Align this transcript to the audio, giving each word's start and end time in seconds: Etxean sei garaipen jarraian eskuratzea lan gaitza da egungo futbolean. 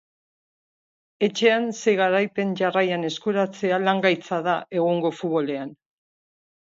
Etxean 1.27 1.67
sei 1.83 1.93
garaipen 1.99 2.55
jarraian 2.61 3.07
eskuratzea 3.11 3.79
lan 3.85 4.03
gaitza 4.07 4.41
da 4.49 4.57
egungo 4.81 5.13
futbolean. 5.19 5.79